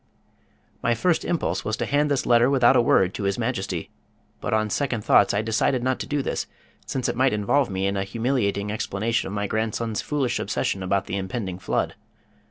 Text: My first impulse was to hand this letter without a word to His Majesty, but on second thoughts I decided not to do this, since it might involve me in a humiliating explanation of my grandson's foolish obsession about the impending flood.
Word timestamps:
My 0.81 0.95
first 0.95 1.23
impulse 1.23 1.63
was 1.63 1.77
to 1.77 1.85
hand 1.85 2.09
this 2.09 2.25
letter 2.25 2.49
without 2.49 2.75
a 2.75 2.81
word 2.81 3.13
to 3.13 3.23
His 3.25 3.37
Majesty, 3.37 3.91
but 4.39 4.51
on 4.51 4.71
second 4.71 5.05
thoughts 5.05 5.31
I 5.31 5.43
decided 5.43 5.83
not 5.83 5.99
to 5.99 6.07
do 6.07 6.23
this, 6.23 6.47
since 6.87 7.07
it 7.07 7.15
might 7.15 7.33
involve 7.33 7.69
me 7.69 7.85
in 7.85 7.95
a 7.95 8.03
humiliating 8.03 8.71
explanation 8.71 9.27
of 9.27 9.33
my 9.35 9.45
grandson's 9.45 10.01
foolish 10.01 10.39
obsession 10.39 10.81
about 10.81 11.05
the 11.05 11.17
impending 11.17 11.59
flood. 11.59 11.93